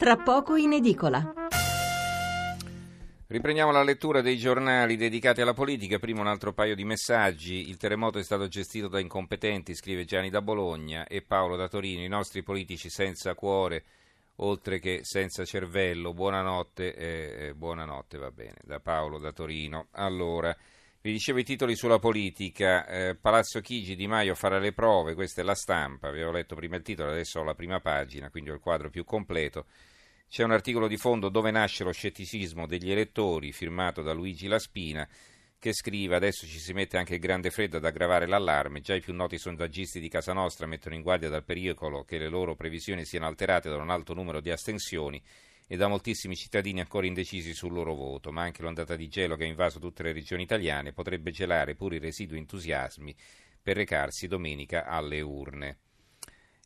[0.00, 1.34] tra poco in edicola.
[3.26, 5.98] Riprendiamo la lettura dei giornali dedicati alla politica.
[5.98, 7.68] Prima un altro paio di messaggi.
[7.68, 12.02] Il terremoto è stato gestito da incompetenti, scrive Gianni da Bologna e Paolo da Torino.
[12.02, 13.84] I nostri politici senza cuore,
[14.36, 16.14] oltre che senza cervello.
[16.14, 18.56] Buonanotte, eh, eh buonanotte, va bene.
[18.64, 19.88] Da Paolo da Torino.
[19.90, 20.56] Allora,
[21.02, 22.86] vi dicevo i titoli sulla politica.
[22.86, 25.14] Eh, Palazzo Chigi, Di Maio farà le prove.
[25.14, 26.08] Questa è la stampa.
[26.08, 29.04] Avevo letto prima il titolo, adesso ho la prima pagina, quindi ho il quadro più
[29.04, 29.66] completo.
[30.28, 35.08] C'è un articolo di fondo dove nasce lo scetticismo degli elettori, firmato da Luigi Laspina,
[35.58, 39.00] che scrive adesso ci si mette anche il grande freddo ad aggravare l'allarme, già i
[39.00, 43.04] più noti sondaggisti di casa nostra mettono in guardia dal pericolo che le loro previsioni
[43.04, 45.20] siano alterate da un alto numero di astensioni
[45.72, 49.44] e da moltissimi cittadini ancora indecisi sul loro voto, ma anche l'ondata di gelo che
[49.44, 53.14] ha invaso tutte le regioni italiane potrebbe gelare pure i residui entusiasmi
[53.62, 55.78] per recarsi domenica alle urne.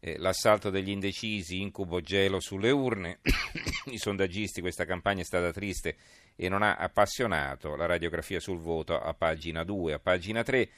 [0.00, 3.20] Eh, l'assalto degli indecisi, incubo gelo sulle urne,
[3.92, 5.96] i sondaggisti, questa campagna è stata triste
[6.34, 10.70] e non ha appassionato, la radiografia sul voto a pagina 2, a pagina 3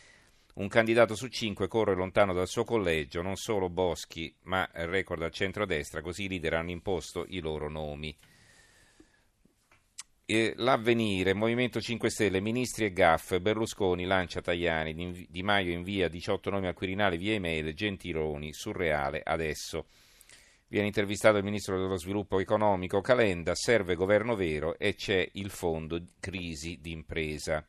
[0.57, 5.23] un candidato su cinque corre lontano dal suo collegio, non solo Boschi, ma il record
[5.23, 8.17] al centro-destra, così i leader hanno imposto i loro nomi.
[10.29, 16.67] L'avvenire, Movimento 5 Stelle, Ministri e Gaff, Berlusconi lancia Tajani, Di Maio invia 18 nomi
[16.67, 19.87] al Quirinale via email, Gentiloni, surreale, adesso.
[20.69, 26.03] Viene intervistato il Ministro dello Sviluppo Economico Calenda, serve governo vero e c'è il fondo
[26.19, 27.65] crisi d'impresa.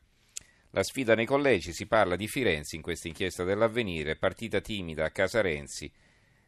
[0.70, 5.10] La sfida nei collegi, si parla di Firenze in questa inchiesta dell'avvenire, partita timida a
[5.10, 5.90] casa Renzi,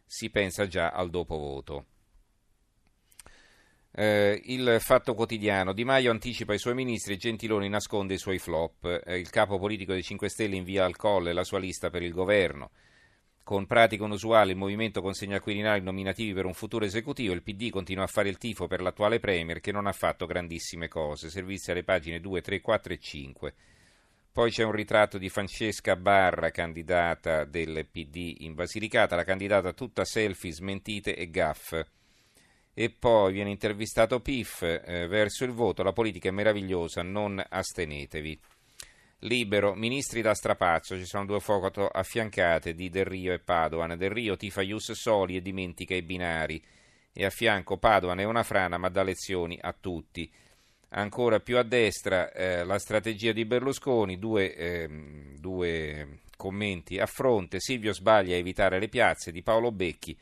[0.04, 1.86] si pensa già al dopo voto.
[3.92, 5.72] Eh, il Fatto Quotidiano.
[5.72, 9.02] Di Maio anticipa i suoi ministri e Gentiloni nasconde i suoi flop.
[9.04, 12.12] Eh, il capo politico dei 5 Stelle invia al Colle la sua lista per il
[12.12, 12.70] governo.
[13.42, 17.32] Con pratica inusuale il movimento consegna al Quirinale nominativi per un futuro esecutivo.
[17.32, 20.86] Il PD continua a fare il tifo per l'attuale Premier che non ha fatto grandissime
[20.86, 21.30] cose.
[21.30, 23.54] Servizi alle pagine 2, 3, 4 e 5.
[24.32, 30.04] Poi c'è un ritratto di Francesca Barra, candidata del PD in Basilicata, la candidata tutta
[30.04, 31.86] selfie, smentite e gaffe
[32.72, 38.40] e poi viene intervistato Pif eh, verso il voto, la politica è meravigliosa, non astenetevi.
[39.24, 43.98] Libero, ministri da strapazzo, ci sono due foto affiancate di Del Rio e Padoan.
[43.98, 46.64] Del Rio tifa Ius Soli e dimentica i binari
[47.12, 50.32] e a fianco Padoan è una frana ma dà lezioni a tutti.
[50.92, 54.88] Ancora più a destra eh, la strategia di Berlusconi, due, eh,
[55.38, 60.16] due commenti a fronte, Silvio sbaglia a evitare le piazze di Paolo Becchi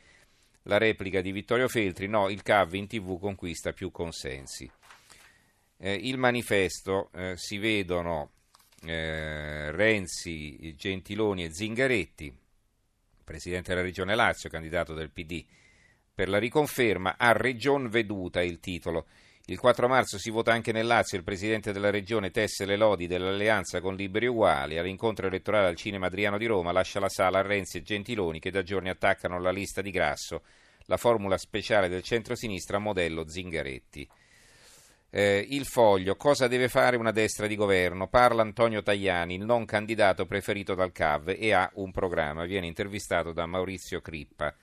[0.63, 4.69] la replica di Vittorio Feltri, no, il CAV in tv conquista più consensi.
[5.77, 8.31] Eh, il manifesto eh, si vedono
[8.83, 12.35] eh, Renzi, Gentiloni e Zingaretti,
[13.23, 15.43] presidente della regione Lazio, candidato del PD,
[16.13, 19.07] per la riconferma a Region Veduta il titolo.
[19.49, 23.07] Il 4 marzo si vota anche nel Lazio, il presidente della regione tesse le lodi
[23.07, 24.77] dell'alleanza con Liberi Uguali.
[24.77, 28.51] All'incontro elettorale al Cinema Adriano di Roma lascia la sala a Renzi e Gentiloni che
[28.51, 30.43] da giorni attaccano la lista di Grasso,
[30.85, 34.07] la formula speciale del centro-sinistra modello Zingaretti.
[35.09, 38.07] Eh, il foglio, cosa deve fare una destra di governo?
[38.07, 42.45] Parla Antonio Tajani, il non candidato preferito dal CAV e ha un programma.
[42.45, 44.53] Viene intervistato da Maurizio Crippa.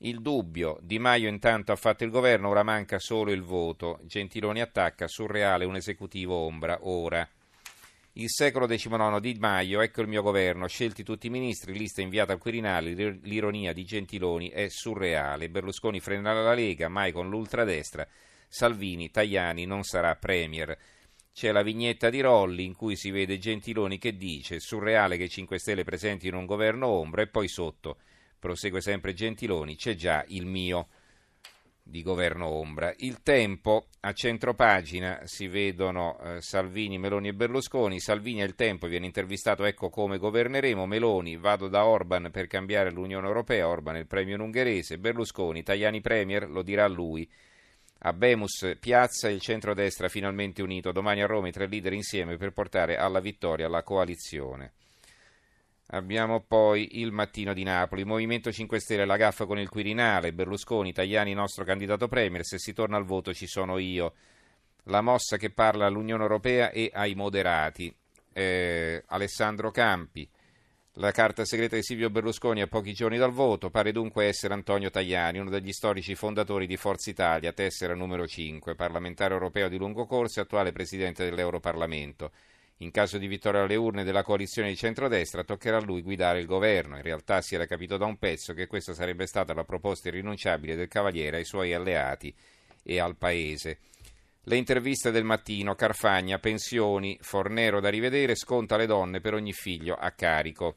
[0.00, 3.98] Il dubbio, Di Maio intanto ha fatto il governo, ora manca solo il voto.
[4.02, 7.26] Gentiloni attacca, surreale un esecutivo ombra, ora.
[8.12, 12.34] Il secolo XIX Di Maio, ecco il mio governo, scelti tutti i ministri, lista inviata
[12.34, 12.92] al Quirinale,
[13.22, 15.48] l'ironia di Gentiloni è surreale.
[15.48, 18.06] Berlusconi frena la Lega, mai con l'ultradestra.
[18.48, 20.76] Salvini, Tajani non sarà premier.
[21.32, 25.30] C'è la vignetta di Rolli in cui si vede Gentiloni che dice surreale che i
[25.30, 27.96] 5 Stelle presentino un governo ombra e poi sotto
[28.38, 30.88] prosegue sempre Gentiloni, c'è già il mio
[31.88, 32.92] di governo ombra.
[32.96, 38.00] Il tempo, a centropagina si vedono eh, Salvini, Meloni e Berlusconi.
[38.00, 40.84] Salvini al tempo viene intervistato, ecco come governeremo.
[40.84, 43.68] Meloni, vado da Orban per cambiare l'Unione Europea.
[43.68, 44.98] Orban è il premio ungherese.
[44.98, 47.28] Berlusconi, Tajani Premier, lo dirà lui.
[48.00, 50.90] A Bemus, piazza il centrodestra finalmente unito.
[50.90, 54.72] Domani a Roma i tre leader insieme per portare alla vittoria la coalizione.
[55.90, 60.92] Abbiamo poi il mattino di Napoli, Movimento 5 Stelle, la gaffa con il Quirinale, Berlusconi,
[60.92, 64.14] Tajani, nostro candidato Premier, se si torna al voto ci sono io.
[64.84, 67.94] La mossa che parla all'Unione Europea e ai moderati.
[68.32, 70.28] Eh, Alessandro Campi,
[70.94, 74.90] la carta segreta di Silvio Berlusconi a pochi giorni dal voto pare dunque essere Antonio
[74.90, 80.04] Tajani, uno degli storici fondatori di Forza Italia, tessera numero 5, parlamentare europeo di lungo
[80.04, 82.32] corso e attuale presidente dell'Europarlamento.
[82.80, 86.46] In caso di vittoria alle urne della coalizione di centrodestra toccherà a lui guidare il
[86.46, 86.96] governo.
[86.96, 90.76] In realtà si era capito da un pezzo che questa sarebbe stata la proposta irrinunciabile
[90.76, 92.34] del Cavaliere ai suoi alleati
[92.82, 93.78] e al Paese.
[94.42, 99.94] Le interviste del mattino, Carfagna, pensioni, Fornero da rivedere, sconta le donne per ogni figlio
[99.94, 100.76] a carico.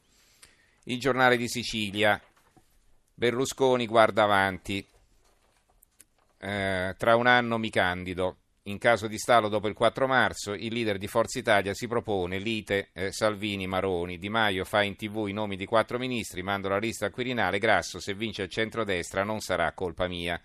[0.84, 2.20] Il giornale di Sicilia,
[3.14, 4.84] Berlusconi guarda avanti,
[6.38, 8.38] eh, tra un anno mi candido.
[8.70, 12.38] In caso di stallo dopo il 4 marzo, il leader di Forza Italia si propone
[12.38, 14.16] Lite, eh, Salvini, Maroni.
[14.16, 17.58] Di Maio fa in tv i nomi di quattro ministri, mando la lista al Quirinale.
[17.58, 20.40] Grasso, se vince il centrodestra non sarà colpa mia.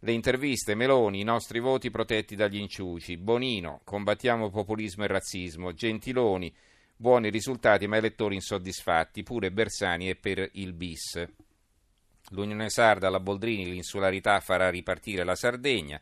[0.00, 3.16] Le interviste, Meloni, i nostri voti protetti dagli inciuci.
[3.18, 5.72] Bonino, combattiamo populismo e razzismo.
[5.74, 6.52] Gentiloni,
[6.96, 9.22] buoni risultati ma elettori insoddisfatti.
[9.22, 11.24] Pure Bersani è per il bis.
[12.30, 16.00] L'Unione Sarda, la Boldrini, l'insularità farà ripartire la Sardegna.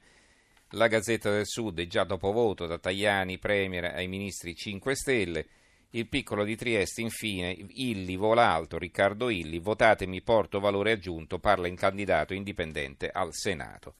[0.74, 5.46] La Gazzetta del Sud è già dopo voto da Tajani, Premier ai ministri 5 Stelle.
[5.90, 11.68] Il piccolo di Trieste, infine, Illi vola alto, Riccardo Illi, votatemi porto valore aggiunto, parla
[11.68, 13.90] in candidato indipendente al Senato.